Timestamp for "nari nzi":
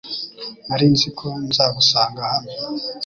0.67-1.09